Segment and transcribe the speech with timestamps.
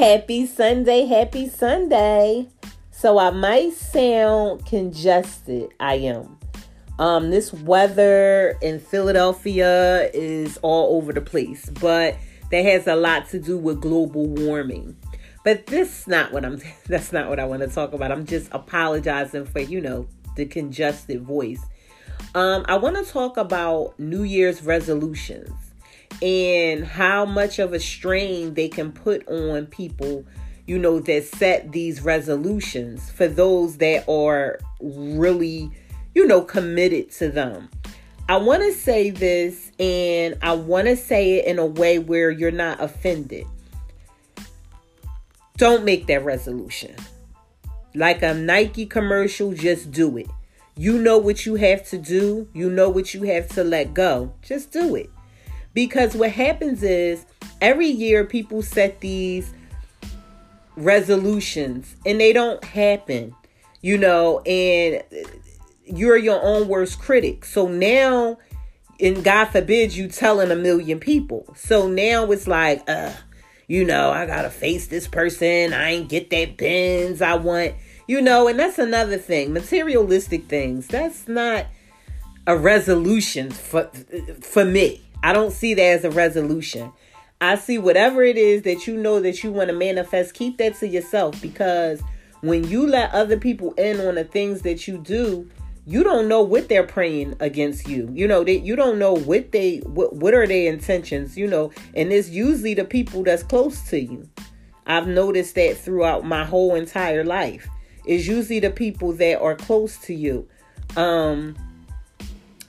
[0.00, 2.48] happy Sunday, happy Sunday.
[2.90, 5.74] So I might sound congested.
[5.78, 6.38] I am.
[6.98, 12.16] Um, this weather in Philadelphia is all over the place, but
[12.50, 14.96] that has a lot to do with global warming.
[15.44, 18.10] But this not what I'm that's not what I want to talk about.
[18.10, 21.60] I'm just apologizing for, you know, the congested voice.
[22.34, 25.69] Um, I want to talk about New Year's resolutions
[26.22, 30.24] and how much of a strain they can put on people,
[30.66, 35.70] you know, that set these resolutions for those that are really,
[36.14, 37.70] you know, committed to them.
[38.28, 42.30] I want to say this and I want to say it in a way where
[42.30, 43.46] you're not offended.
[45.56, 46.94] Don't make that resolution.
[47.94, 50.28] Like a Nike commercial, just do it.
[50.76, 54.32] You know what you have to do, you know what you have to let go.
[54.42, 55.10] Just do it.
[55.74, 57.24] Because what happens is
[57.60, 59.52] every year people set these
[60.76, 63.34] resolutions and they don't happen,
[63.80, 65.02] you know, and
[65.84, 67.44] you're your own worst critic.
[67.44, 68.38] So now,
[68.98, 71.46] and God forbid you telling a million people.
[71.56, 73.12] So now it's like, uh,
[73.66, 75.72] you know, I gotta face this person.
[75.72, 77.74] I ain't get that Benz I want,
[78.08, 79.52] you know, and that's another thing.
[79.52, 80.88] Materialistic things.
[80.88, 81.66] That's not
[82.46, 83.90] a resolution for
[84.40, 85.02] for me.
[85.22, 86.92] I don't see that as a resolution.
[87.40, 90.74] I see whatever it is that you know that you want to manifest, keep that
[90.76, 92.02] to yourself because
[92.42, 95.48] when you let other people in on the things that you do,
[95.86, 98.08] you don't know what they're praying against you.
[98.12, 101.72] You know, that you don't know what they what what are their intentions, you know,
[101.94, 104.28] and it's usually the people that's close to you.
[104.86, 107.68] I've noticed that throughout my whole entire life.
[108.06, 110.48] It's usually the people that are close to you.
[110.96, 111.56] Um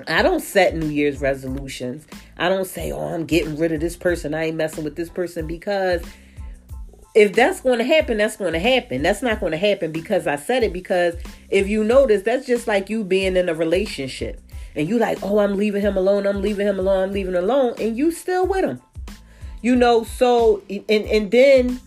[0.08, 2.06] I don't set New Year's resolutions.
[2.38, 4.34] I don't say, oh, I'm getting rid of this person.
[4.34, 6.02] I ain't messing with this person because
[7.14, 9.02] if that's going to happen, that's going to happen.
[9.02, 10.74] That's not going to happen because I said it.
[10.74, 11.16] Because
[11.50, 14.40] if you notice, that's just like you being in a relationship
[14.76, 16.26] and you like, oh, I'm leaving him alone.
[16.26, 17.10] I'm leaving him alone.
[17.10, 17.76] I'm leaving alone.
[17.80, 18.82] And you still with him.
[19.62, 21.80] You know, so, and, and then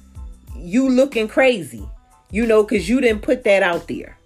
[0.57, 1.89] you looking crazy,
[2.31, 4.17] you know, because you didn't put that out there.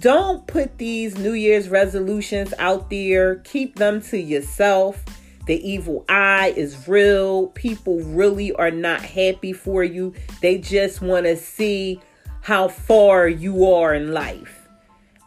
[0.00, 3.36] Don't put these New Year's resolutions out there.
[3.36, 5.02] Keep them to yourself.
[5.46, 7.48] The evil eye is real.
[7.48, 10.12] People really are not happy for you.
[10.42, 12.00] They just want to see
[12.42, 14.68] how far you are in life.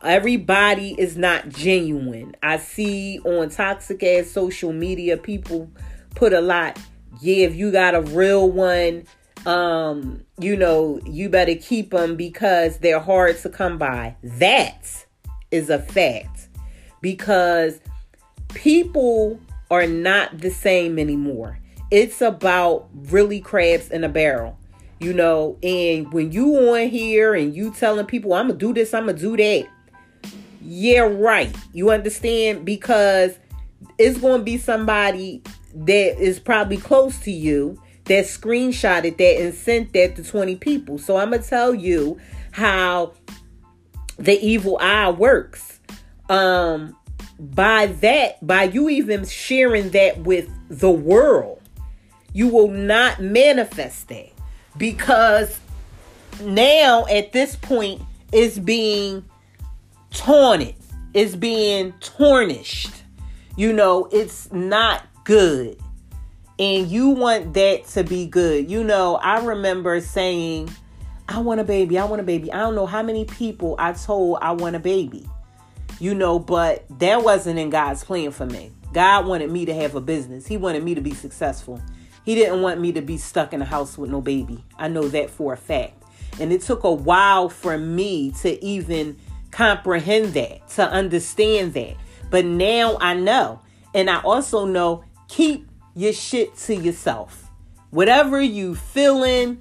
[0.04, 2.36] Everybody is not genuine.
[2.44, 5.70] I see on toxic ass social media people
[6.16, 6.80] put a lot.
[7.22, 9.06] Yeah, if you got a real one,
[9.46, 14.16] um, you know, you better keep them because they're hard to come by.
[14.24, 15.06] That
[15.52, 16.50] is a fact
[17.02, 17.80] because
[18.50, 19.40] people
[19.72, 21.60] are not the same anymore.
[21.92, 24.58] It's about really crabs in a barrel,
[25.00, 25.58] you know.
[25.64, 29.18] And when you on here and you telling people, I'm gonna do this, I'm gonna
[29.18, 29.68] do that.
[30.62, 31.56] Yeah, right.
[31.74, 32.66] You understand?
[32.66, 33.40] Because
[33.98, 35.42] it's gonna be somebody
[35.74, 40.98] that is probably close to you that screenshotted that and sent that to 20 people.
[40.98, 42.20] So I'm gonna tell you
[42.52, 43.14] how
[44.18, 45.80] the evil eye works.
[46.28, 46.96] Um
[47.40, 51.62] by that, by you even sharing that with the world,
[52.34, 54.32] you will not manifest that
[54.78, 55.58] because
[56.42, 58.02] now at this point
[58.34, 59.24] it's being
[60.12, 60.76] taunted,
[61.14, 62.92] it's being tarnished.
[63.56, 65.80] You know, it's not good.
[66.60, 68.70] And you want that to be good.
[68.70, 70.70] You know, I remember saying,
[71.28, 72.52] I want a baby, I want a baby.
[72.52, 75.26] I don't know how many people I told I want a baby
[76.00, 78.72] you know, but that wasn't in God's plan for me.
[78.94, 81.82] God wanted me to have a business, He wanted me to be successful.
[82.26, 84.64] He didn't want me to be stuck in a house with no baby.
[84.78, 86.04] I know that for a fact.
[86.40, 89.18] And it took a while for me to even
[89.52, 91.96] comprehend that, to understand that.
[92.30, 93.62] But now I know.
[93.96, 97.50] And I also know keep your shit to yourself.
[97.90, 99.60] Whatever you feeling,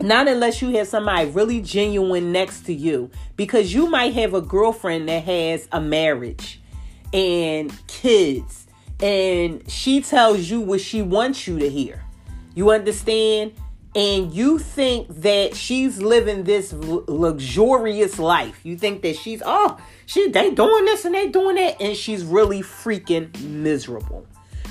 [0.00, 3.10] not unless you have somebody really genuine next to you.
[3.36, 6.60] Because you might have a girlfriend that has a marriage
[7.12, 8.66] and kids.
[9.00, 12.02] And she tells you what she wants you to hear.
[12.54, 13.54] You understand?
[13.94, 18.60] And you think that she's living this l- luxurious life.
[18.64, 21.80] You think that she's, oh, she they doing this and they doing that.
[21.80, 24.26] And she's really freaking miserable.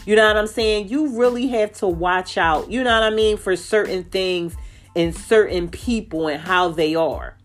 [0.07, 0.87] You know what I'm saying?
[0.87, 4.55] You really have to watch out, you know what I mean, for certain things
[4.95, 7.35] and certain people and how they are.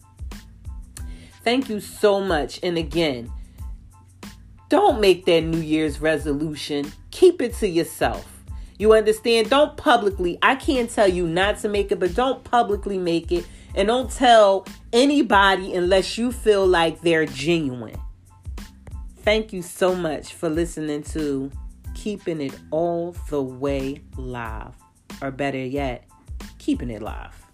[1.42, 2.60] Thank you so much.
[2.62, 3.32] And again,
[4.68, 6.92] don't make that New Year's resolution.
[7.10, 8.44] Keep it to yourself.
[8.78, 9.50] You understand?
[9.50, 13.44] Don't publicly, I can't tell you not to make it, but don't publicly make it.
[13.74, 18.00] And don't tell anybody unless you feel like they're genuine.
[19.22, 21.50] Thank you so much for listening to
[22.02, 24.74] keeping it all the way live,
[25.20, 26.04] or better yet,
[26.58, 27.51] keeping it live.